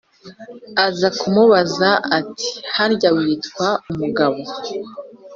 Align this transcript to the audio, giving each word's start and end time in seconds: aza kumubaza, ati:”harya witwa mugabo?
aza 0.85 1.09
kumubaza, 1.19 1.89
ati:”harya 2.17 3.09
witwa 3.17 3.67
mugabo? 3.97 4.41